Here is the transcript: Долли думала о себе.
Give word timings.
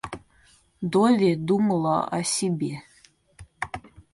Долли 0.81 1.35
думала 1.35 2.07
о 2.07 2.23
себе. 2.23 2.81